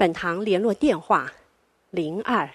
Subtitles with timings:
[0.00, 1.30] 本堂联络电话：
[1.90, 2.48] 零二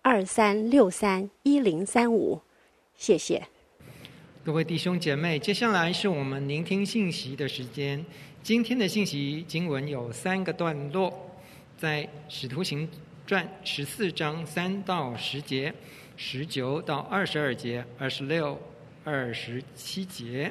[0.00, 2.40] 二三六三一零三五，
[2.96, 3.46] 谢谢。
[4.42, 8.02] 各位弟兄姐妹，接下来是我们聆听信息的时间。
[8.42, 11.12] 今天的信息经文有三个段落，
[11.76, 12.88] 在《使徒行
[13.26, 15.70] 传》十四章三到十节、
[16.16, 18.58] 十九到二十二节、二十六、
[19.04, 20.50] 二十七节。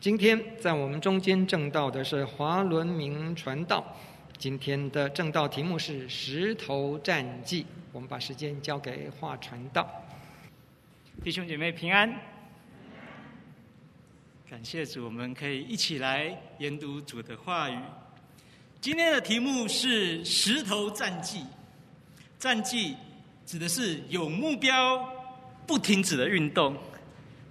[0.00, 3.94] 今天在我们中间证道的是华伦明传道。
[4.40, 9.86] 今天的正道题目是“石头战记”，我们把时间交给华传道。
[11.22, 12.10] 弟兄姐妹平安，
[14.48, 17.78] 感谢主，我们可以一起来研读主的话语。
[18.80, 21.44] 今天的题目是“石头战记”，
[22.40, 22.96] 战记
[23.44, 25.06] 指的是有目标、
[25.66, 26.74] 不停止的运动。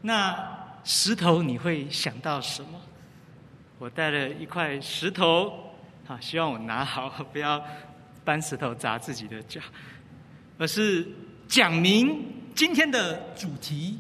[0.01, 2.81] 那石头你会想到什么？
[3.77, 5.68] 我带了一块石头。
[6.09, 7.63] 啊，希望我拿好，不要
[8.25, 9.61] 搬石头砸自己的脚，
[10.57, 11.07] 而是
[11.47, 13.99] 讲明今天的主题，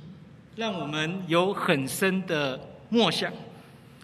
[0.55, 3.31] 让我们有很深的默想。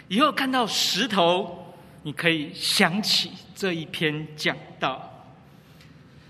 [0.07, 5.11] 以后看到石头，你可以想起这一篇讲道。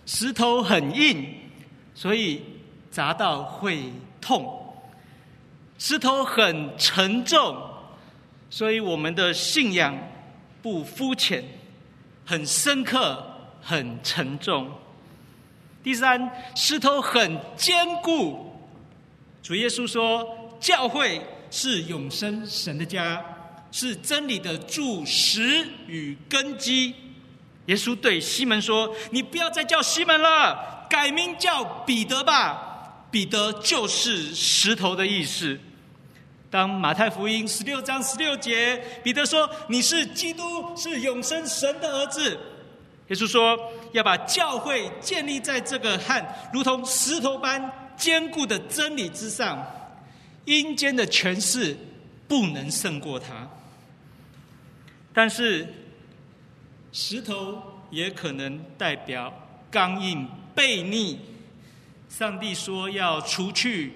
[0.06, 1.28] 石头很硬，
[1.94, 2.42] 所以
[2.90, 4.42] 砸到会痛；
[5.78, 7.62] 石头很沉重，
[8.50, 9.94] 所以我们的信仰
[10.62, 11.44] 不肤浅。
[12.26, 13.24] 很深刻，
[13.62, 14.70] 很沉重。
[15.84, 18.52] 第三，石头很坚固。
[19.44, 23.24] 主耶稣说，教会是永生神的家，
[23.72, 26.96] 是真理的柱石与根基。
[27.68, 33.06] 耶稣对西门说：“你不要再叫西门了，改名叫彼得吧。
[33.12, 35.60] 彼得就是石头的意思。”
[36.56, 42.40] 当马太福音十六章十六节，彼得说：“你是基督，是永生神的儿子。”
[43.10, 43.60] 耶稣说
[43.92, 49.68] ：“要把教会建立在这个和如同石头般坚固的真理之上，
[50.46, 51.76] 阴间的权势
[52.26, 53.50] 不能胜过它。
[55.14, 55.68] 但是，
[56.94, 57.62] 石头
[57.92, 59.34] 也可能代表
[59.70, 61.20] 刚硬悖逆。
[62.08, 63.92] 上帝说要除去。”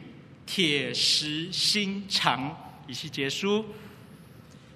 [0.52, 3.64] 铁石心肠，以西结书。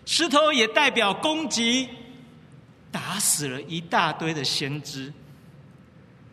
[0.06, 1.90] 石头也代表攻击，
[2.92, 5.12] 打死了一大堆的先知。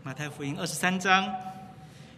[0.03, 1.25] 马太福音二十三章，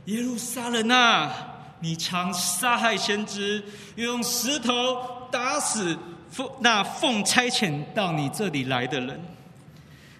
[0.06, 1.32] 耶路撒冷啊，
[1.78, 3.62] 你常杀害先知，
[3.94, 5.96] 用石头打死
[6.28, 9.20] 奉那奉差遣到你这里来的人。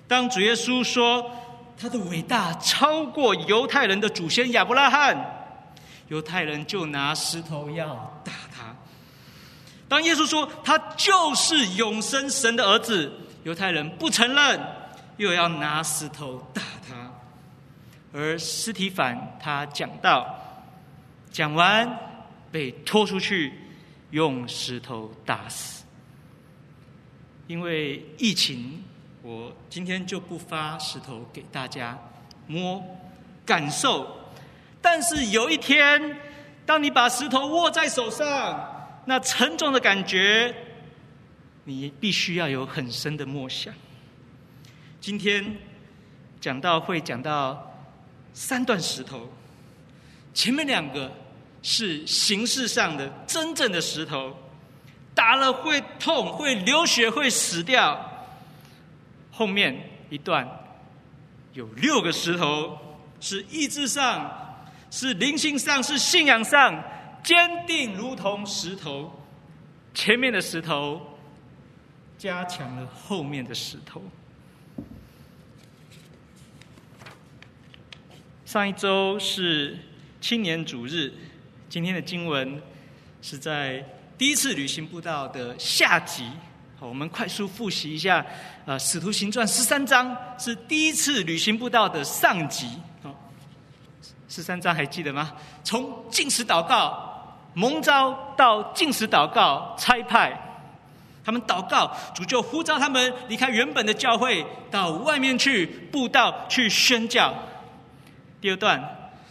[0.06, 1.28] 当主耶稣说
[1.76, 5.40] 他的伟大超过犹太人的祖先亚伯拉罕。
[6.12, 8.76] 犹太人就拿石头要打他。
[9.88, 13.10] 当耶稣说他就是永生神的儿子，
[13.44, 14.60] 犹太人不承认，
[15.16, 17.10] 又要拿石头打他。
[18.12, 20.38] 而司提反他讲到，
[21.30, 21.98] 讲完
[22.50, 23.54] 被拖出去，
[24.10, 25.82] 用石头打死。
[27.46, 28.84] 因为疫情，
[29.22, 31.98] 我今天就不发石头给大家
[32.46, 32.84] 摸
[33.46, 34.18] 感受。
[34.82, 36.18] 但是有一天，
[36.66, 40.52] 当你把石头握在手上，那沉重的感觉，
[41.64, 43.72] 你必须要有很深的默想。
[45.00, 45.56] 今天
[46.40, 47.74] 讲到会讲到
[48.34, 49.32] 三段石头，
[50.34, 51.10] 前面两个
[51.62, 54.36] 是形式上的真正的石头，
[55.14, 57.98] 打了会痛、会流血、会死掉。
[59.30, 60.46] 后面一段
[61.52, 62.76] 有六个石头，
[63.20, 64.40] 是意志上。
[64.92, 66.84] 是灵性上，是信仰上
[67.24, 69.10] 坚定，如同石头。
[69.94, 71.00] 前面的石头
[72.18, 74.02] 加强了后面的石头。
[78.44, 79.78] 上一周是
[80.20, 81.10] 青年主日，
[81.70, 82.60] 今天的经文
[83.22, 83.82] 是在
[84.18, 86.28] 第一次旅行布道的下集。
[86.78, 88.24] 好，我们快速复习一下。
[88.66, 92.68] 呃，《使徒行传》十三章是第一次旅行布道的上集。
[94.34, 95.30] 十三章还记得吗？
[95.62, 100.32] 从禁食祷告蒙召到禁食祷告差派，
[101.22, 107.34] 他们祷告，主就呼召他们离开原本的教会，到外面去布道、去宣教。
[108.40, 108.82] 第二段，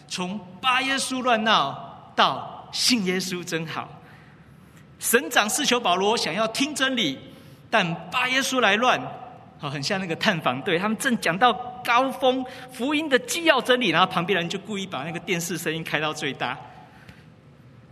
[0.07, 3.89] 从巴耶稣乱闹到信耶稣真好。
[4.99, 7.17] 省长是求保罗想要听真理，
[7.71, 9.01] 但巴耶稣来乱，
[9.57, 11.51] 好，很像那个探访队，他们正讲到
[11.83, 16.57] 高峰，福音的纪要真理，然后旁边人就故意把那个电视声音开到最大。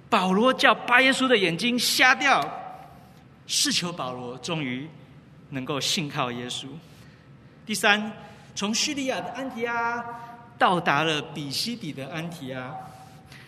[0.10, 2.44] 保罗叫巴耶稣的眼睛瞎掉，
[3.46, 4.90] 试求保罗终于
[5.50, 6.66] 能够信靠耶稣。
[7.66, 8.12] 第三，
[8.56, 10.04] 从叙利亚的安提阿
[10.58, 12.76] 到达了比西底的安提阿，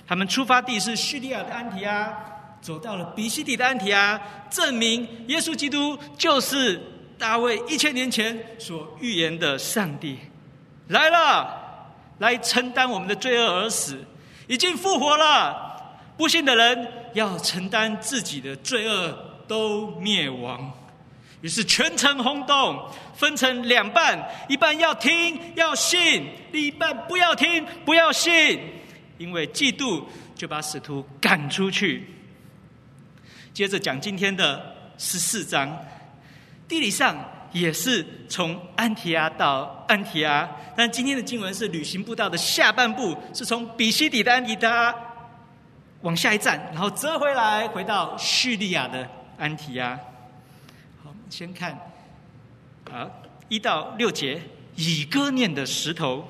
[0.08, 2.14] 他们出发地是叙利亚的安提阿。
[2.62, 6.80] 走到了比西底的安提阿，证明耶稣基督就是
[7.18, 10.20] 大卫一千年前所预言的上帝
[10.92, 11.90] 来了，
[12.20, 13.98] 来承担我们的罪恶而死，
[14.48, 15.70] 已经复活了。
[16.18, 19.18] 不信的人要承担自己的罪恶，
[19.48, 20.72] 都灭亡。
[21.42, 28.60] 于是全城轰动，分成两半，一半要听要信，另一半不要听不要信，
[29.18, 30.04] 因为嫉妒
[30.36, 32.06] 就把使徒赶出去。
[33.54, 35.76] 接着讲今天的十四章，
[36.68, 37.18] 地理上
[37.52, 44.94] 也是从安提阿到安提阿，但今天的经文是旅行步道的下半部，是从比西底的安提阿
[46.02, 49.08] 往下一站，然后折回来回到叙利亚的
[49.38, 49.90] 安提阿。
[51.04, 51.72] 好，我们先看
[52.92, 53.10] 啊
[53.50, 54.42] 一到六节，
[54.76, 56.26] 以哥念的石头，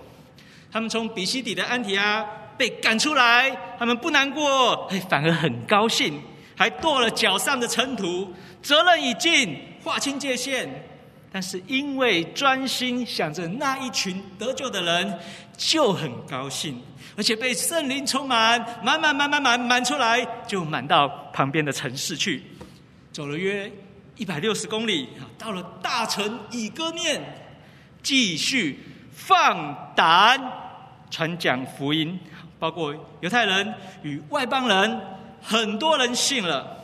[0.71, 2.25] 他们从比西底的安提阿
[2.57, 6.19] 被赶出来，他们不难过，反而很高兴。
[6.53, 8.31] 还跺了脚上的尘土，
[8.61, 10.69] 责任已尽，划清界限。
[11.31, 15.19] 但是因为专心想着那一群得救的人，
[15.55, 16.81] 就很高兴，
[17.15, 22.43] 而且被圣灵充满，满满满满满满出来，就满到旁边的城市去。
[23.13, 23.71] 走了约
[24.17, 25.07] 一百六十公里，
[25.37, 27.21] 到了大城以哥念，
[28.03, 28.79] 继续
[29.13, 30.39] 放胆
[31.09, 32.19] 传讲福音，
[32.59, 33.73] 包括犹太人
[34.03, 35.01] 与外邦人。
[35.43, 36.80] 很多人信了，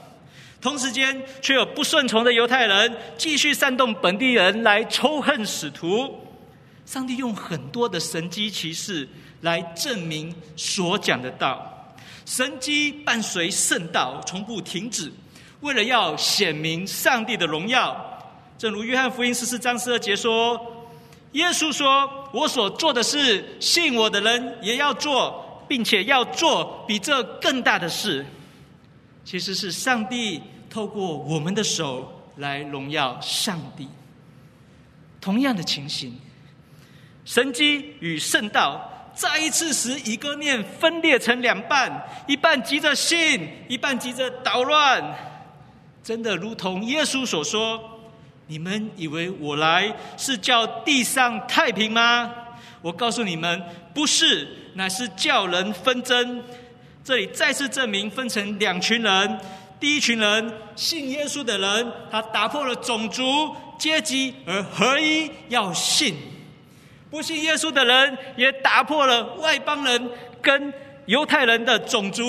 [0.59, 6.19] 同时间却有不顺从的犹太人继续煽动本地人来仇恨使徒。
[6.86, 9.07] 上帝用很多的神迹奇事
[9.42, 11.95] 来证明所讲的道，
[12.25, 15.12] 神迹伴随圣道从不停止，
[15.59, 17.95] 为了要显明上帝的荣耀。
[18.57, 20.60] 正如约翰福音十四章十二节说
[21.33, 28.25] ：“耶稣说，我所做的事，信我的人也要做，并且要做比这更大的事。”
[29.27, 33.85] 其实是上帝透过我们的手来荣耀上帝。
[35.19, 36.18] 同样的情形，
[37.25, 45.03] 神机与圣道再一次使一个念分裂成两半，一半急着信，一半急着捣乱。
[46.01, 48.00] 真的如同耶稣所说
[48.47, 52.33] ：“你们以为我来是叫地上太平吗？
[52.81, 53.62] 我告诉你们，
[53.94, 56.41] 不是，乃是叫人纷争。”
[57.07, 59.39] 这里再次证明分成两群人，
[59.80, 66.13] 第一群人信耶稣的人，他打破了种族阶级而合一要信；
[67.09, 70.12] 不信耶稣的人也打破了外邦人
[70.42, 70.74] 跟
[71.06, 72.25] 犹太人的种族、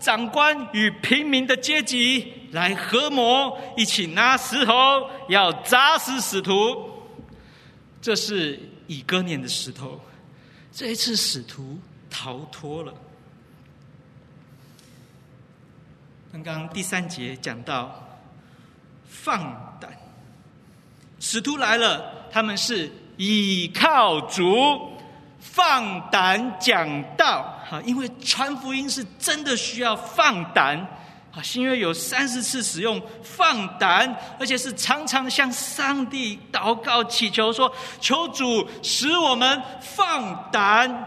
[0.00, 4.72] 长官与平民的阶级来合谋，一起拿石头
[5.28, 6.88] 要砸死使徒。
[8.00, 10.00] 这是以哥念的石头，
[10.70, 11.76] 这一次使徒
[12.08, 12.94] 逃脱了。
[16.32, 17.92] 刚刚第三节讲到
[19.08, 19.90] 放胆，
[21.18, 24.92] 使徒来了，他们是倚靠主，
[25.40, 27.58] 放胆讲道。
[27.68, 30.78] 哈，因为传福音是真的需要放胆。
[31.32, 41.06] 啊，新约有三十次使用放胆，而且是常常向上帝祷告祈求，说：“求主使我们放胆。”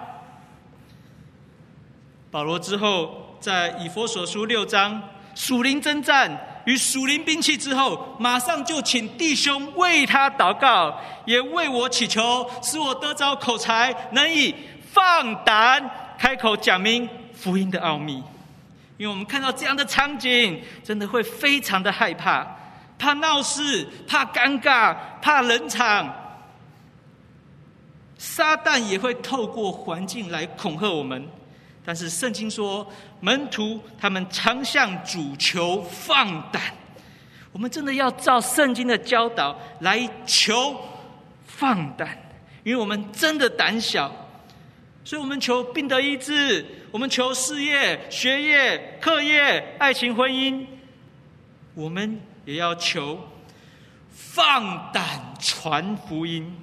[2.30, 5.02] 保罗之后在以弗所书六章。
[5.36, 14.54] 属灵征战与属灵兵器之后，马上就请弟兄为他祷告，也为我祈求，使我得着口才，能以
[14.92, 18.24] 放胆开口讲明福音的奥秘。
[18.98, 22.46] 因为我们看到这样的场景，真的会非常的害怕，
[22.98, 26.14] 怕闹事，怕尴尬，怕冷场。
[28.18, 31.28] 撒旦也会透过环境来恐吓我们。
[31.86, 36.62] 但是圣经说，门徒他们常向主求放胆。
[37.52, 40.76] 我们真的要照圣经的教导来求
[41.46, 42.18] 放胆，
[42.64, 44.12] 因为我们真的胆小，
[45.04, 50.66] 所以我们求病得医治，我们求事业、学业、课业、爱情、婚姻，
[51.76, 53.20] 我们也要求
[54.10, 55.06] 放胆
[55.40, 56.56] 传福音。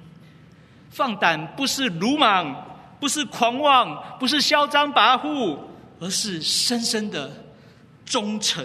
[0.89, 2.70] 放胆不是鲁莽，
[3.01, 5.57] 不是狂妄，不是嚣张跋扈，
[5.99, 7.31] 而是深深的
[8.05, 8.63] 忠诚，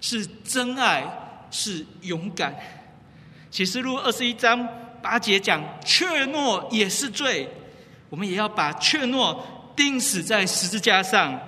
[0.00, 1.06] 是真爱，
[1.50, 2.56] 是勇敢。
[3.50, 4.66] 启示录二十一章
[5.02, 7.46] 八节讲，怯懦也是罪，
[8.08, 9.38] 我们也要把怯懦
[9.76, 11.38] 钉死在十字架上。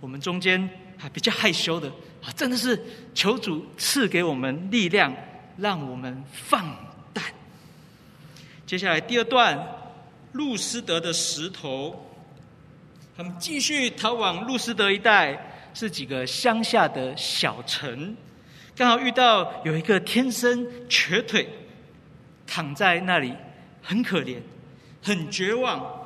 [0.00, 1.88] 我们中间还比较害羞的
[2.22, 2.78] 啊，真的是
[3.14, 5.14] 求主赐给我们力量，
[5.56, 6.76] 让我们放
[7.14, 7.24] 胆。
[8.66, 9.58] 接下来第二段，
[10.32, 12.10] 路斯德的石头，
[13.16, 15.38] 他们继续逃往路斯德一带，
[15.74, 18.16] 是几个乡下的小城。
[18.74, 21.48] 刚好遇到有一个天生瘸腿，
[22.46, 23.34] 躺在那里，
[23.82, 24.38] 很可怜，
[25.02, 26.00] 很绝望。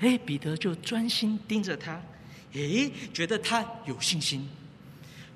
[0.00, 1.92] 哎，彼得就专心盯着他，
[2.52, 4.46] 哎，觉得他有信心，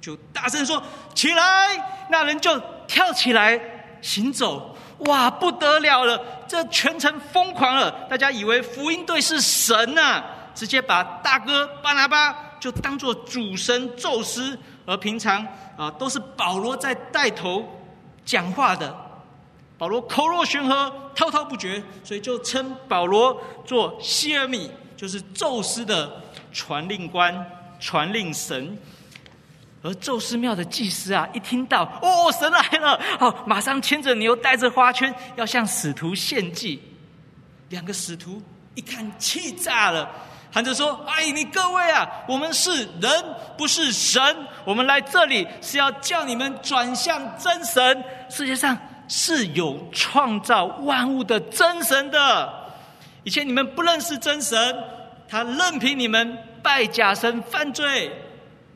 [0.03, 0.83] 就大声说
[1.15, 3.59] ：“起来！”那人就跳起来
[4.03, 4.77] 行走。
[5.01, 6.21] 哇，不得了了！
[6.47, 14.59] 这全城疯狂了，大家以为福音队是神呐、啊，直接把大哥巴拿巴就当做主神宙斯。
[14.87, 17.65] 而平常啊，都是保罗在带头
[18.25, 18.93] 讲话的。
[19.79, 26.21] 保罗口若悬河，滔滔不绝，所以就称保罗做希尔米，就是宙斯的
[26.53, 27.47] 传令官、
[27.79, 28.77] 传令神。
[29.83, 36.83] 而宙斯庙的祭司啊，一听到哦，神来了，哦，马上牵着牛，带着花圈，要向使徒献祭。
[37.71, 38.43] 两个使徒
[38.75, 40.09] 一看，气炸了。
[40.53, 43.25] 喊着说：“哎，你各位啊，我们是人，
[43.57, 44.21] 不是神。
[44.65, 48.05] 我们来这里是要叫你们转向真神。
[48.29, 52.53] 世界上是有创造万物的真神的。
[53.23, 54.77] 以前你们不认识真神，
[55.29, 58.11] 他任凭你们拜假神犯罪，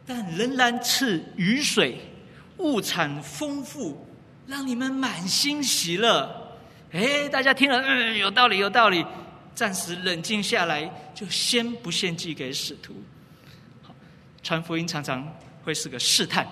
[0.07, 1.99] 但仍然赐雨水，
[2.59, 4.07] 物产丰富，
[4.47, 6.29] 让你们满心喜乐。
[6.93, 9.05] 哎，大家听了，嗯，有道理，有道理。”
[9.55, 12.93] 暂时冷静下来，就先不献祭给使徒。
[13.83, 13.95] 好，
[14.43, 15.25] 传福音常常
[15.63, 16.45] 会是个试探，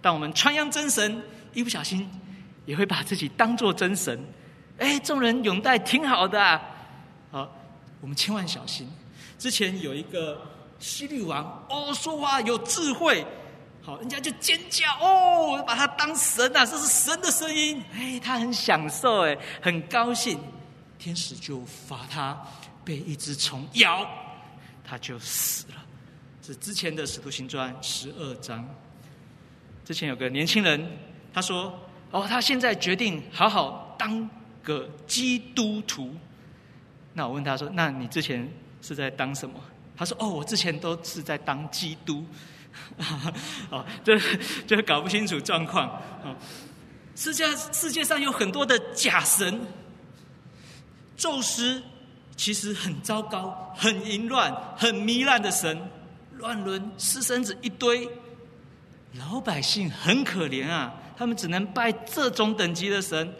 [0.00, 2.08] 但我们传扬真神，一不小心
[2.64, 4.18] 也会把自己当作真神。
[4.78, 6.62] 哎，众人拥戴挺好的啊，
[7.30, 7.56] 好，
[8.00, 8.90] 我们千万小心。
[9.38, 10.40] 之前有一个
[10.80, 13.24] 希律王，哦，说话有智慧，
[13.82, 17.80] 好，人家就尖叫，哦，把他当神啊，这是神的声音。
[17.92, 20.40] 哎，他很享受，哎，很高兴。
[20.98, 22.38] 天使就罚他
[22.84, 24.06] 被一只虫咬，
[24.82, 25.74] 他就死了。
[26.42, 28.66] 是之前的《使徒行传》十二章。
[29.84, 30.98] 之前有个年轻人，
[31.32, 31.78] 他说
[32.10, 34.28] ：“哦，他现在决定好好当
[34.62, 36.14] 个基督徒。”
[37.12, 38.50] 那我问他说：“那你之前
[38.82, 39.60] 是在当什么？”
[40.00, 42.24] 他说：“哦，我之前都是在当基督。
[43.70, 44.18] ”哦，这
[44.66, 45.90] 这搞不清楚状况。
[46.24, 46.34] 哦，
[47.14, 49.60] 世界世界上有很多的假神。
[51.18, 51.82] 宙斯
[52.34, 55.78] 其实很糟糕、很淫乱、很糜烂的神，
[56.38, 58.08] 乱伦私生子一堆，
[59.18, 63.34] 老百姓很可怜啊，他们只能拜这种等级的神。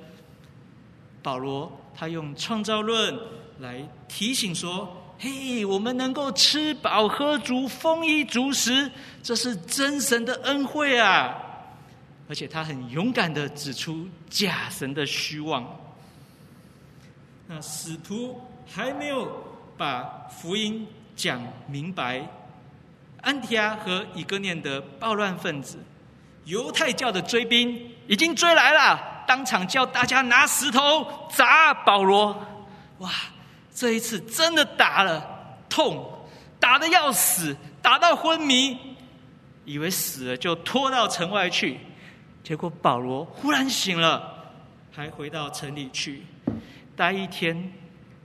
[1.22, 3.18] 保罗他用创造论
[3.60, 8.90] 来提醒说：“嘿，我们能够吃饱喝足、丰衣足食，
[9.22, 11.36] 这是真神的恩惠啊！”
[12.26, 15.66] 而且他很勇敢地指出假神的虚妄。
[17.46, 19.30] 那使徒还没有
[19.76, 22.26] 把福音讲明白，
[23.20, 25.76] 安提阿和以哥念的暴乱分子、
[26.44, 32.32] 犹太教的追兵已经追来了，当场叫大家拿石头砸保罗。
[33.00, 33.10] 哇，
[33.74, 36.26] 这一次真的打了，痛，
[36.58, 38.76] 打得要死，打到昏迷，
[39.64, 41.78] 以为死了就拖到城外去，
[42.42, 44.52] 结果保罗忽然醒了，
[44.92, 46.22] 还回到城里去。
[46.96, 47.72] 待一天，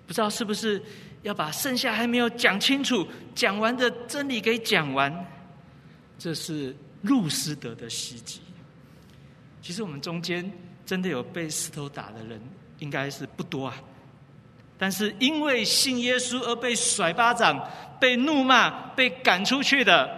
[0.06, 0.84] 不知道是不是
[1.22, 5.26] 要把剩下还没有讲清楚、讲完的真理给讲完。
[6.18, 8.42] 这是路斯德的袭击。
[9.62, 10.52] 其实我们中间
[10.86, 12.42] 真的有被石头打的人，
[12.80, 13.76] 应该是不多啊。
[14.78, 17.66] 但是因为信耶稣而被甩巴掌、
[18.00, 20.10] 被怒骂、被赶出去的，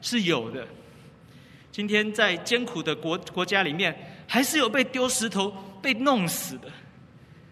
[0.00, 0.66] 是有的。
[1.72, 6.68] 今天在艰苦的国国家里面，还是有被丢石头、被弄死的。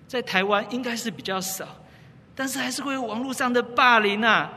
[0.07, 1.67] 在台湾应该是比较少，
[2.35, 4.51] 但是还是会有网络上的霸凌啊。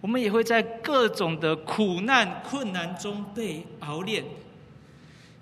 [0.00, 4.24] 我们也会在各种的苦难困难中被熬炼。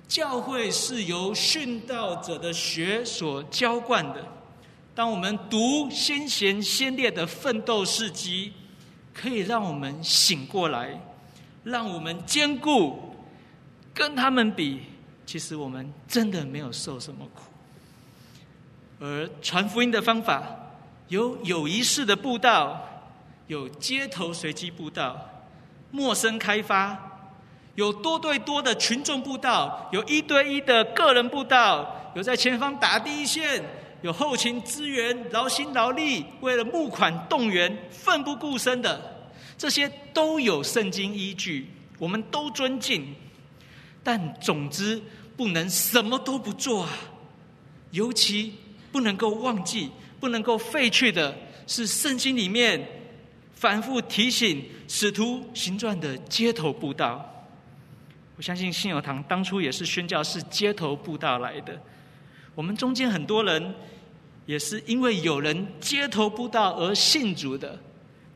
[0.06, 4.25] 教会是由殉道者的血所浇灌的。
[4.95, 8.53] 当我们读先贤先烈的奋斗事迹，
[9.13, 11.01] 可以让我们醒过来，
[11.65, 13.11] 让我们坚固。
[13.93, 14.81] 跟他们比，
[15.25, 17.43] 其实我们真的没有受什么苦。
[18.99, 20.45] 而传福音的方法，
[21.07, 22.81] 有有仪式的布道，
[23.47, 25.17] 有街头随机布道，
[25.93, 27.31] 陌生开发，
[27.77, 33.63] 有多对多的群众布道，有一对一的个人布道，有在前方打第一线，
[34.04, 41.66] 有后勤支援，劳心劳力，为了募款动员，奋不顾身的，这些都有圣经依据，
[41.99, 43.14] 我们都尊敬。
[44.02, 45.00] 但总之，
[45.38, 46.90] 不能什么都不做啊！
[47.92, 48.52] 尤其
[48.92, 51.34] 不能够忘记、不能够废去的
[51.66, 52.87] 是圣经里面
[53.54, 57.25] 反复提醒使徒行传的街头布道。
[58.37, 61.80] 我相信信友堂当初也是宣教士街头布道来的。
[62.54, 63.75] 我们中间很多人
[64.47, 67.79] 也是因为有人街头布道而信主的。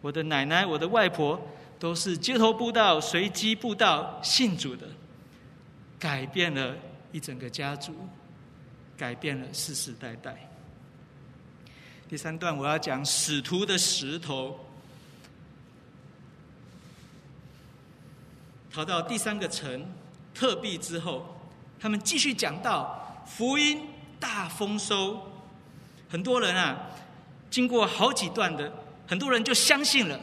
[0.01, 1.41] 我的奶奶、我的外婆
[1.79, 4.87] 都是街头布道、随机布道信主的。
[5.99, 6.77] 改变了
[7.11, 7.93] 一整个家族，
[8.97, 10.49] 改变了世世代代。
[12.09, 14.59] 第三段我要讲使徒的石头，
[18.71, 19.85] 逃到第三个城
[20.33, 21.37] 特庇之后，
[21.81, 23.89] 他们继续讲到福音
[24.21, 25.21] 大丰收，
[26.09, 26.79] 很多人啊，
[27.51, 28.73] 经过好几段的，
[29.07, 30.19] 很多人就相信了。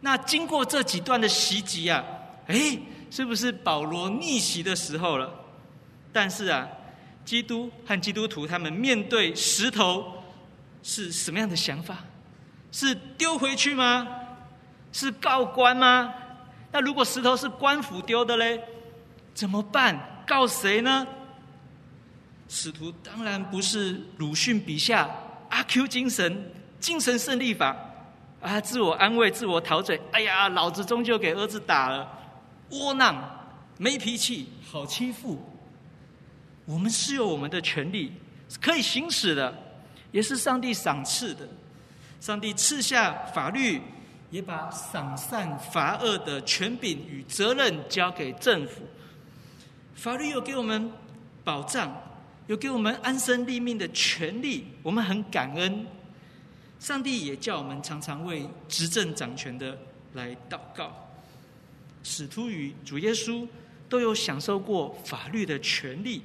[0.00, 2.04] 那经过这几段的袭击啊，
[2.46, 2.78] 哎。
[3.12, 5.28] 是不是保罗逆袭的时候了？
[6.12, 6.68] 但是啊，
[7.24, 10.22] 基督和基督徒他们面对石头
[10.80, 11.96] 是什么样的想法？
[12.70, 14.06] 是丢回去吗？
[14.92, 16.14] 是告官吗？
[16.70, 18.62] 那如果石头是官府丢的嘞，
[19.34, 20.22] 怎么办？
[20.24, 21.04] 告谁呢？
[22.52, 25.08] 使徒当然不是鲁迅笔下
[25.50, 27.76] 阿 Q 精神、精神胜利法
[28.40, 30.00] 啊，自我安慰、自我陶醉。
[30.10, 32.10] 哎呀，老子终究给儿子打了。
[32.70, 33.22] 窝囊、
[33.78, 35.40] 没脾气、好欺负。
[36.64, 38.12] 我们是有我们的权利，
[38.60, 39.56] 可以行使的，
[40.10, 41.46] 也是上帝赏赐的。
[42.20, 43.80] 上帝赐下法律，
[44.30, 48.82] 也把赏善罚恶的权柄与责任交给政府。
[49.94, 50.92] 法律有给我们
[51.44, 51.92] 保障，
[52.50, 55.86] 有给我们安身立命的权利，我们很感恩。
[56.80, 59.78] 上帝也叫我们常常为执政掌权的
[60.14, 60.92] 来祷告。
[62.02, 63.46] 使徒与主耶稣
[63.88, 66.22] 都有享受过法律的权利。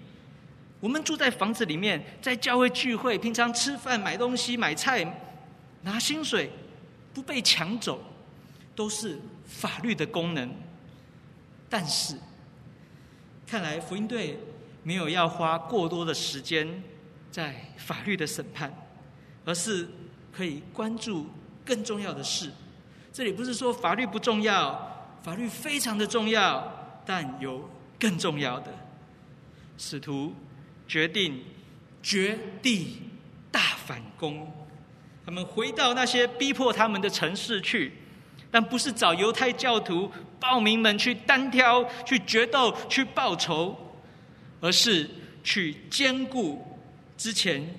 [0.79, 5.05] 我们住在房子里面，在教会聚会，平常吃饭、买东西、买菜、
[5.83, 6.49] 拿薪水，
[7.13, 8.03] 不被抢走，
[8.75, 10.51] 都是法律的功能。
[11.69, 12.17] 但是，
[13.45, 14.39] 看来福音队
[14.85, 16.83] 没有要花过多的时间
[17.31, 18.71] 在法律的审判，
[19.43, 19.89] 而是
[20.31, 21.27] 可以关注
[21.65, 22.51] 更重要的事。
[23.11, 24.93] 这里不是说法律不重要。
[25.23, 27.67] 法律非常的重要，但有
[27.99, 28.71] 更重要的。
[29.75, 30.35] 使徒
[30.87, 31.43] 决定
[32.03, 33.01] 绝地
[33.51, 34.53] 大反攻，
[35.25, 37.93] 他们回到那些逼迫他们的城市去，
[38.51, 43.75] 但不是找犹太教徒暴民们去单挑、去决斗、去报仇，
[44.61, 45.09] 而是
[45.43, 46.65] 去坚固
[47.17, 47.75] 之前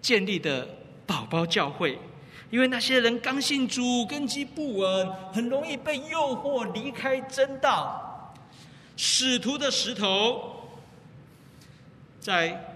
[0.00, 0.68] 建立的
[1.06, 1.98] 宝宝教会。
[2.48, 8.34] 因为那些人刚信主，根基不稳，很容易被诱惑离开真道。
[8.96, 10.70] 使徒的石头，
[12.20, 12.74] 在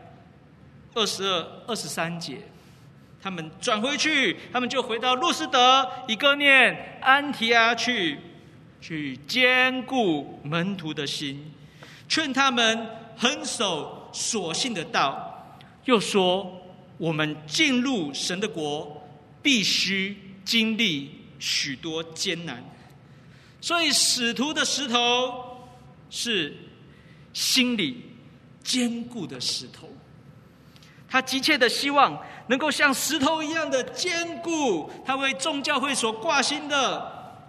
[0.93, 2.39] 二十二、二十三节，
[3.23, 8.19] 他们转回去，他们就回到路斯德、以哥念、安提阿去，
[8.81, 11.53] 去坚固门徒的心，
[12.09, 12.87] 劝他们
[13.21, 15.55] 横守所信的道，
[15.85, 16.61] 又说：
[16.97, 18.97] 我们进入神的国。
[19.43, 22.63] 必须经历许多艰难，
[23.59, 25.65] 所以使徒的石头
[26.11, 26.55] 是
[27.33, 28.05] 心里
[28.63, 29.89] 坚固的石头。
[31.09, 34.91] 他急切的希望能够像石头一样的坚固。
[35.07, 37.41] 他为众教会所挂心的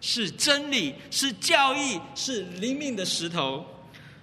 [0.00, 3.66] 是真理，是教义，是灵命的石头，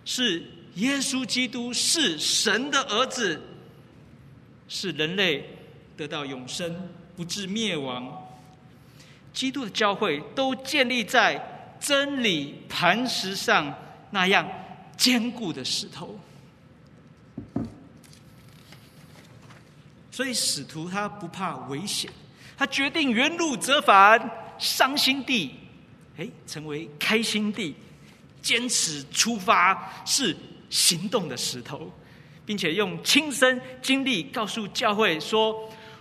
[0.06, 0.46] 是
[0.78, 3.40] 耶稣基督，是神的儿子，
[4.68, 5.48] 是人类
[5.96, 6.90] 得到永生。
[7.16, 8.30] 不致灭亡，
[9.34, 13.74] 基督的教会都建立在真理磐石上，
[14.12, 14.48] 那样
[14.96, 16.20] 坚固的石头。
[20.12, 22.12] 所以使徒他不怕危险，
[22.56, 25.56] 他决定原路折返，伤心地，
[26.18, 27.76] 哎，成为开心地，
[28.44, 30.38] 坚持出发是
[30.70, 31.92] 行动的石头，
[32.46, 35.56] 并且用亲身经历告诉教会说。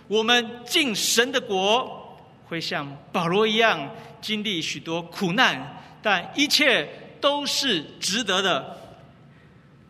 [0.09, 6.87] 我们进神的国，会像保罗一样经历许多苦难，但一切
[7.19, 8.77] 都是值得的。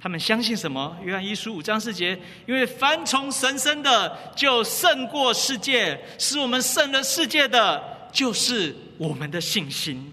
[0.01, 0.97] 他们相信什么？
[1.03, 10.11] 约翰一书五章四节，因为凡从神生的，就胜过世界；使我们胜了世界的，就是我们的信心。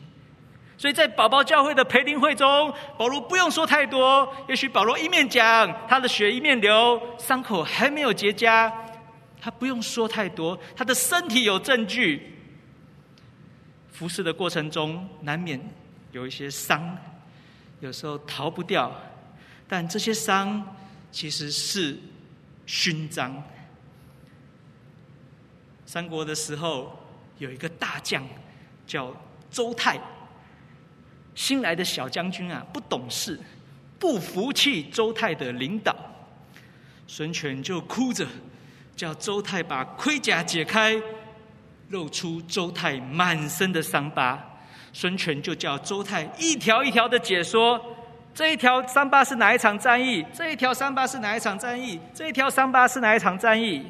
[0.84, 4.30] 所以在宝宝教会的培灵会中，保罗不用说太多。
[4.46, 8.70] 也许保罗一面讲他的血一面流，伤口还没有结痂，
[9.40, 12.38] 他不用说太多，他的身体有证据。
[13.92, 15.58] 服侍的过程中，难免
[16.12, 16.94] 有一些伤，
[17.80, 18.92] 有时候逃不掉。
[19.66, 20.76] 但这些伤
[21.10, 21.98] 其实是
[22.66, 23.42] 勋章。
[25.86, 26.94] 三国的时候，
[27.38, 28.22] 有一个大将
[28.86, 29.10] 叫
[29.50, 29.98] 周泰，
[31.34, 33.38] 新来的小将军啊，不懂事，
[33.98, 35.94] 不服气周泰的领导，
[37.06, 38.26] 孙权就哭着
[38.94, 41.00] 叫周泰把盔甲解开。
[41.90, 44.42] 露出周泰满身的伤疤，
[44.92, 47.78] 孙权就叫周泰一条一条的解说，
[48.34, 50.24] 这一条伤疤是哪一场战役？
[50.32, 52.00] 这一条伤疤是哪一场战役？
[52.14, 53.84] 这一条伤疤是哪一场战役？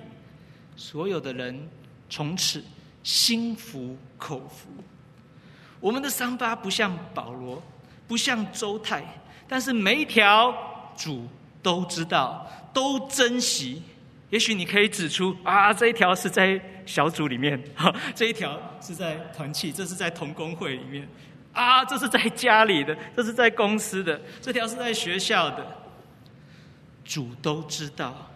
[0.76, 1.68] 所有的人
[2.11, 2.62] 从此
[3.04, 4.68] 心服口服。
[5.85, 7.62] 我们的伤疤不像保罗，
[8.09, 9.05] 不像周泰，
[9.47, 10.51] 但是每一条
[10.97, 11.29] 主
[11.62, 13.83] 都知道，都珍惜。
[14.31, 21.07] 也许你可以指出啊，这一条是在小组里面，哈， 这一条是在团契，这是在同工会里面，
[21.53, 25.66] 啊，这是在家里的，这是在公司的，这条是在学校的，
[27.05, 28.31] 主都知道，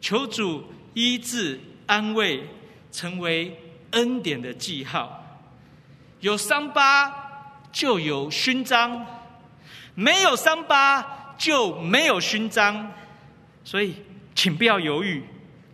[0.00, 0.64] 求主
[0.94, 2.42] 医治安慰，
[2.90, 3.54] 成为
[3.90, 5.18] 恩典的记号。
[6.20, 7.12] 有伤疤
[7.72, 9.06] 就有勋章，
[9.94, 12.92] 没有伤疤就没有勋章，
[13.64, 13.94] 所以。
[14.32, 15.22] 请不要犹豫，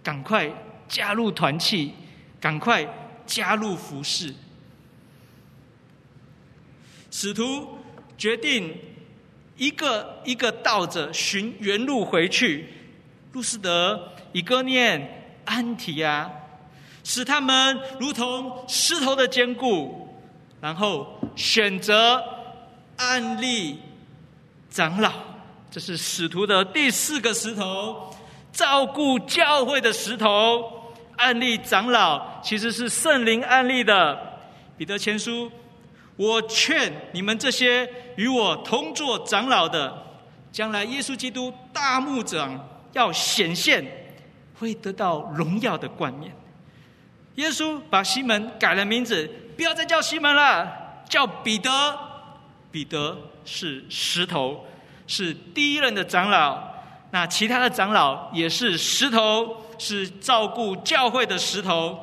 [0.03, 0.51] 赶快
[0.89, 1.95] 加入团契，
[2.41, 2.85] 赶快
[3.25, 4.35] 加入服侍。
[7.13, 7.79] 使徒
[8.19, 8.77] 决定
[9.57, 12.67] 一个一个倒着寻原路回去，
[13.33, 16.29] 路斯德、以哥念、安提亚，
[17.05, 20.06] 使他们如同石头的坚固，
[20.67, 22.21] 然后选择
[22.97, 23.79] 案例
[24.69, 25.13] 长老，
[25.71, 28.13] 这是使徒的第四个石头。
[28.51, 34.19] 照顾教会的石头，案例长老其实是圣灵案例的。
[34.77, 35.49] 彼得前书，
[36.17, 39.97] 我劝你们这些与我同作长老的，
[40.51, 43.87] 将来耶稣基督大牧长要显现，
[44.59, 46.35] 会得到荣耀的冠冕。
[47.37, 51.71] 耶稣把西门改了名字，不要再叫西门了，叫彼得。
[52.71, 54.67] 彼得是石头，
[55.07, 56.63] 是第一任的长老。
[57.11, 61.99] 那其他的长老也是石头，是照顾教会的石头。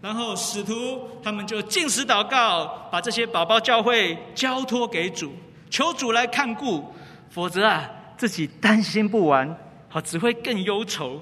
[0.00, 5.32] 然后使徒他们就禁食祷告，把这些宝宝教会交托给主，
[5.70, 6.92] 求主来看顾，
[7.30, 9.56] 否则啊，自己担心不完，
[9.88, 11.20] 好只会更忧愁。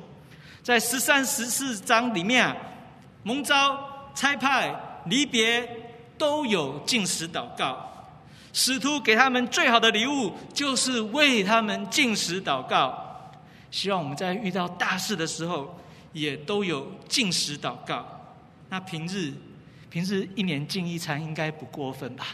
[0.63, 2.57] 在十三、十四章里面啊，
[3.23, 4.75] 蒙召、差派、
[5.07, 5.69] 离别
[6.17, 7.87] 都有禁食祷告。
[8.53, 13.33] 使徒给他们最好的礼物，就是为他们禁食祷告。
[13.71, 15.79] 希望我们在遇到大事的时候，
[16.13, 18.05] 也都有禁食祷告。
[18.69, 19.33] 那平日，
[19.89, 22.27] 平日一年禁一餐，应该不过分吧？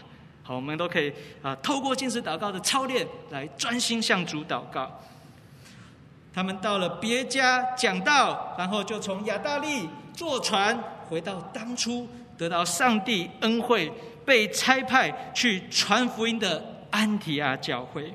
[0.42, 5.00] 好，我们都可以啊，透过禁食祷告的操练，来专心向主祷告。
[6.36, 13.90] 他们到了别家讲道，然后就从亚大利坐船回到当初得到上帝恩惠。
[14.26, 18.12] 被差派去传福音的安提阿教会，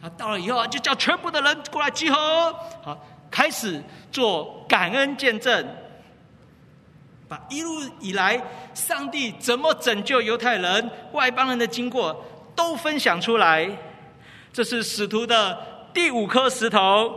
[0.00, 2.16] 啊，到了以后啊，就叫全部的人过来集合，
[2.82, 2.98] 好，
[3.30, 3.78] 开始
[4.10, 5.68] 做感恩见证，
[7.28, 12.24] 把一路以来上帝怎么拯救犹太人、外邦人的经过
[12.56, 13.70] 都分享出来。
[14.54, 15.58] 这是使徒的
[15.92, 17.14] 第五颗石头，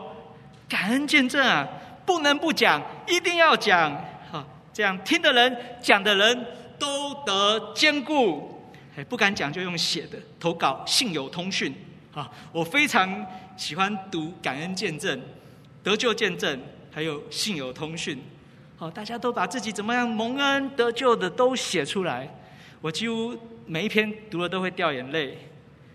[0.67, 1.67] 感恩见证啊，
[2.05, 3.91] 不能不讲，一定要讲，
[4.31, 6.45] 好，这样听的人、讲的人。
[6.77, 8.61] 都得兼顾，
[8.97, 11.73] 哎，不敢讲就用写的投稿，信友通讯
[12.13, 12.29] 啊！
[12.51, 13.25] 我非常
[13.55, 15.21] 喜欢读感恩见证、
[15.81, 16.59] 得救见证，
[16.91, 18.21] 还有信友通讯。
[18.75, 22.29] 好，大家都把自己怎么样蒙恩得救的都写出来，
[22.81, 23.33] 我几乎
[23.65, 25.37] 每一篇读了都会掉眼泪。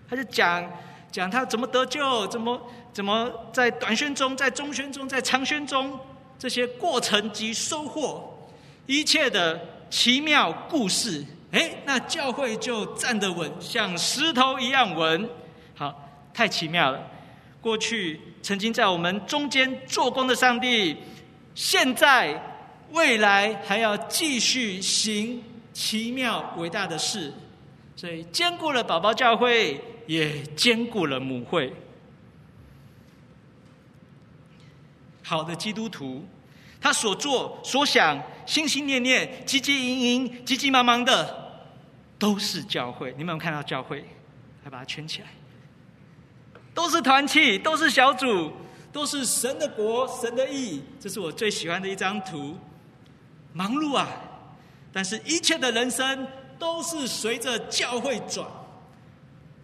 [0.08, 0.66] 他就讲
[1.12, 2.58] 讲他怎么得救，怎么
[2.92, 5.98] 怎么在短宣中、在中宣中、在长宣中
[6.38, 8.48] 这些过程及收获，
[8.86, 9.60] 一切的。
[9.90, 15.28] 奇妙故事，哎，那教会就站得稳，像石头一样稳。
[15.74, 17.04] 好，太奇妙了。
[17.60, 20.96] 过去曾经在我们中间做工的上帝，
[21.56, 22.40] 现在、
[22.92, 27.32] 未来还要继续行奇妙伟大的事，
[27.96, 31.72] 所以兼顾了宝宝教会，也兼顾了母会。
[35.30, 36.26] 好的基督徒，
[36.80, 41.62] 他所做所想、心心念念、急急营营、急急忙忙的，
[42.18, 43.14] 都是教会。
[43.16, 44.04] 你们有没有看到教会？
[44.64, 45.28] 来把它圈起来，
[46.74, 48.50] 都是团契，都是小组，
[48.92, 50.82] 都是神的国、神的义。
[50.98, 52.56] 这是我最喜欢的一张图。
[53.52, 54.08] 忙碌啊，
[54.92, 56.26] 但是一切的人生
[56.58, 58.44] 都是随着教会转。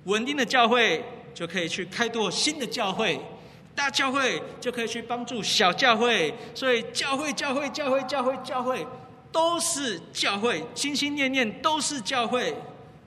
[0.04, 3.20] 稳定的教会就可以去开拓新的教会，
[3.76, 6.34] 大教会就可以去帮助小教会。
[6.54, 8.84] 所以教会、教会、教会、教会、教会，
[9.30, 12.56] 都是教会，心心念念都是教会。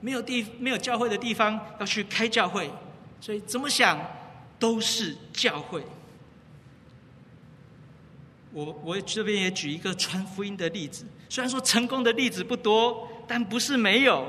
[0.00, 2.70] 没有地没有教会的地方，要去开教会。
[3.20, 4.00] 所以怎么想
[4.58, 5.82] 都是教会。
[8.52, 14.26] 我我这边也举一个传福音的例子，虽然说成功的例子不多，但不是没有。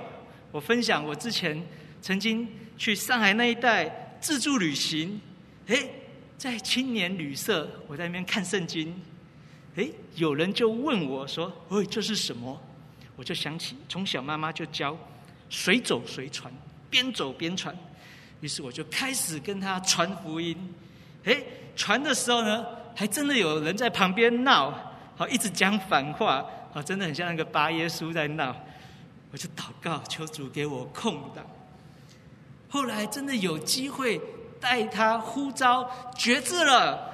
[0.52, 1.66] 我分享我之前
[2.02, 5.22] 曾经去上海那一带自助旅行，
[5.68, 5.90] 诶，
[6.42, 9.00] 在青年旅社，我在那边看圣经，
[9.76, 12.60] 诶，有人就问我说：“喂，这是什么？”
[13.16, 14.98] 我就想起从小妈妈就教
[15.52, 16.52] 随走随传，
[16.90, 17.78] 边走边传，
[18.40, 20.58] 于是我就开始跟他传福音。
[21.26, 24.74] 诶，传的时候呢，还真的有人在旁边闹，
[25.16, 28.56] 好，一直讲反话，好，真的很像那个巴耶稣在闹。
[29.32, 31.46] 我就祷告，求主给我空档。
[32.68, 34.20] 后来真的有机会
[34.62, 37.12] 带他呼召决志了，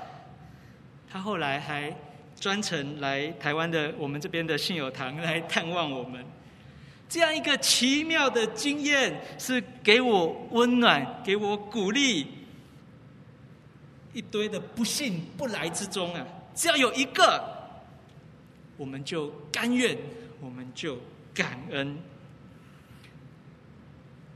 [1.09, 1.95] 他后来还
[2.39, 6.23] 专程来台湾的我们这边的信友堂来探望我们。
[7.09, 12.27] 这样一个奇妙的经验，是给我温暖，给我鼓励。
[14.13, 17.41] 一堆的不信不来之中啊，只要有一个，
[18.75, 19.95] 我们就甘愿，
[20.41, 20.97] 我们就
[21.33, 21.97] 感恩。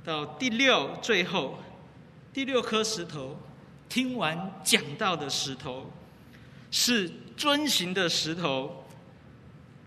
[0.03, 1.57] 到第六最后，
[2.33, 3.35] 第六颗石头，
[3.89, 5.91] 听完讲到的石头，
[6.71, 8.85] 是遵行的石头。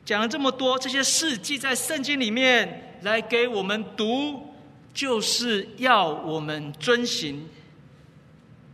[0.04, 4.54] 讲了这么多，这些事记在圣经里面来给我们读，
[4.92, 7.48] 就是要我们遵行。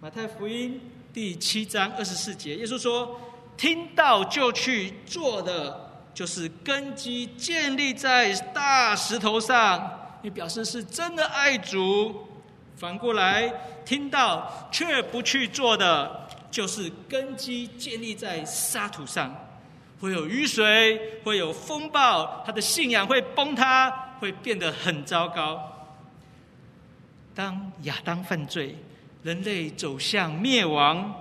[0.00, 0.80] 马太福音。
[1.12, 3.20] 第七章二十四节，耶稣说
[3.58, 9.90] ：“听到就去做的，就是根基建立在大石头上。”
[10.22, 12.28] 你表示是真的爱主。
[12.80, 13.52] 反过来，
[13.84, 19.36] 听到却不去做的，就是根基建立在沙土上，
[20.00, 25.60] 会有雨水，会有风暴，他的信仰会崩塌，会变得很糟糕。
[27.34, 28.74] 当亚当犯罪。
[29.22, 31.14] 人类走向灭亡。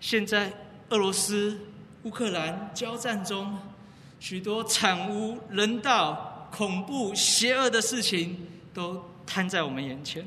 [0.00, 0.50] 现在，
[0.88, 1.60] 俄罗斯、
[2.04, 3.58] 乌克兰交战中，
[4.18, 10.24] 许多惨无人道、恐怖、邪恶的事情都摊在我们眼前。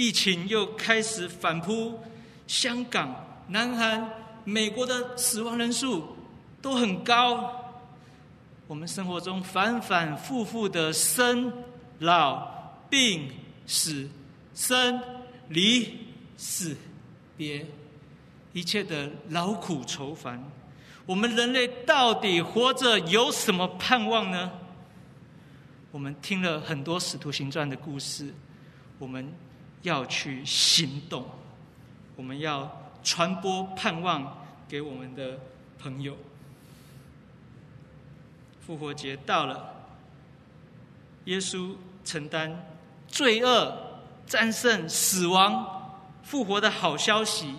[0.00, 2.00] 疫情又开始反扑，
[2.46, 3.14] 香港、
[3.48, 4.10] 南韩、
[4.44, 6.16] 美国的死亡人数
[6.62, 7.52] 都很高。
[8.66, 11.52] 我们生活中反反复复的生、
[11.98, 12.50] 老、
[12.88, 13.30] 病、
[13.66, 14.08] 死、
[14.54, 14.98] 生。
[15.48, 15.98] 离
[16.36, 16.76] 死
[17.36, 17.66] 别，
[18.52, 20.40] 一切的劳苦愁烦，
[21.04, 24.52] 我们人类到底活着有什么盼望呢？
[25.90, 28.32] 我们听了很多《使徒行传》的故事，
[29.00, 29.32] 我们
[29.82, 31.24] 要去行动，
[32.16, 35.38] 我们要传播盼望给我们的
[35.78, 36.16] 朋友。
[38.60, 39.86] 复活节到了，
[41.24, 42.66] 耶稣承担
[43.08, 43.86] 罪恶。
[44.26, 47.52] 战胜死亡、复活的好消息，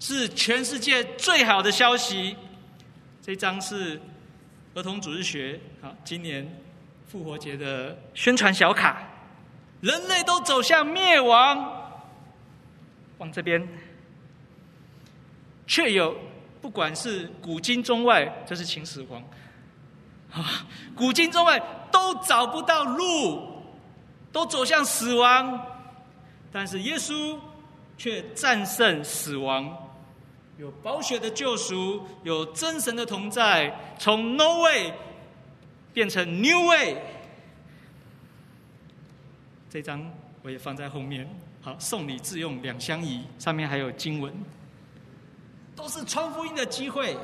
[0.00, 2.36] 是全世界最好的消息。
[3.22, 4.00] 这张是
[4.74, 6.60] 儿童主日学好，今年
[7.06, 9.08] 复活节的宣传小卡。
[9.80, 11.92] 人类都走向灭亡，
[13.18, 13.68] 往这边，
[15.66, 16.16] 却有
[16.60, 19.22] 不管是古今中外，这是秦始皇
[20.32, 21.60] 啊，古今中外
[21.92, 23.62] 都找不到路，
[24.32, 25.60] 都走向死亡。
[26.52, 27.38] 但是耶稣
[27.98, 29.76] 却战胜死亡，
[30.58, 34.92] 有宝血的救赎，有真神的同在，从 No way
[35.92, 36.96] 变成 New way。
[39.76, 40.10] 这张
[40.40, 41.28] 我也放在后面，
[41.60, 44.32] 好，送礼自用两相宜，上面还有经文，
[45.74, 47.14] 都是传福音的机会。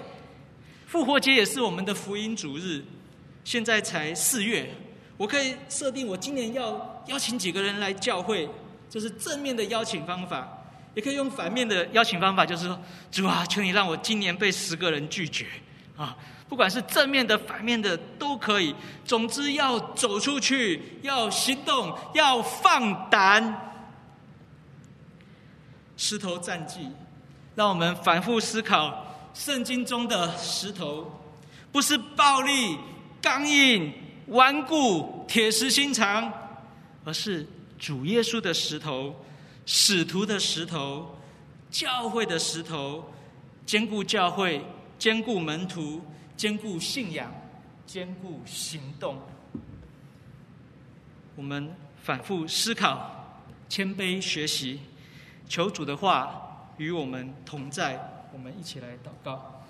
[0.86, 2.84] 复活节也是我们的福音主日，
[3.42, 4.68] 现在才四月，
[5.16, 8.46] 我可以设定我今年要邀请几个人来教会。
[8.90, 10.46] 这是正面的邀请方法，
[10.94, 12.78] 也可以用反面的邀请方法，就是说，
[13.10, 15.46] 主啊，求你让我今年被十个人拒绝
[15.96, 16.14] 啊！
[16.52, 18.74] 不管是正面的、反面的都可以。
[19.06, 23.72] 总之要走出去，要行动，要放胆。
[25.96, 26.90] 石头战记，
[27.54, 31.10] 让我们反复思考圣经中的石头，
[31.72, 32.76] 不是暴力、
[33.22, 33.90] 刚硬、
[34.26, 36.30] 顽固、铁石心肠，
[37.02, 37.46] 而是
[37.78, 39.16] 主耶稣的石头、
[39.64, 41.18] 使徒的石头、
[41.70, 43.10] 教会的石头，
[43.64, 44.62] 坚固教会，
[44.98, 46.02] 坚固门徒，
[46.42, 47.33] 兼顾信仰，
[47.87, 49.16] 兼顾行动。
[51.37, 54.81] 我们反复思考，谦卑学习，
[55.48, 58.26] 求主的话与我们同在。
[58.33, 59.64] 我们一起来祷告。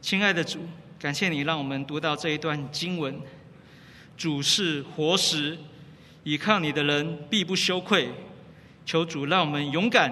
[0.00, 0.60] 亲爱的主，
[0.98, 3.20] 感谢你让我们读到这一段经文。
[4.16, 5.58] 主是活石，
[6.24, 8.14] 倚靠你的人必不羞愧。
[8.86, 10.10] 求主让我们勇敢、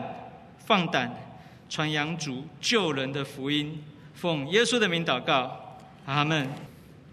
[0.58, 1.23] 放胆
[1.68, 3.82] 传扬主救人的福音。
[4.14, 6.48] 奉耶稣的名祷告，阿门。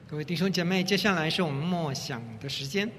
[0.08, 2.90] 各位弟兄姐妹，接下来是我们默想的时间。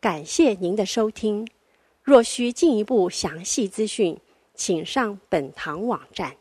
[0.00, 1.46] 感谢您的收听。
[2.02, 4.18] 若需进一步详细资讯，
[4.54, 6.34] 请上本堂网站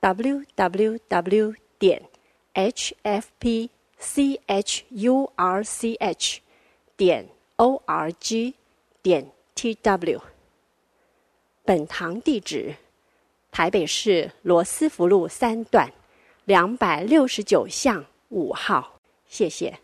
[0.00, 2.00] ：www 点
[2.54, 3.68] hfpchurch
[6.96, 8.54] 点 org
[9.02, 10.20] 点 tw。
[11.64, 12.76] 本堂地址：
[13.50, 15.92] 台北市罗斯福路三段
[16.44, 19.00] 两百六十九巷五号。
[19.26, 19.76] 谢谢。